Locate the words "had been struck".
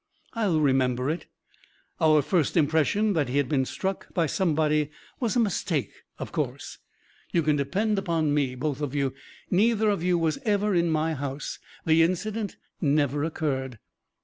3.37-4.11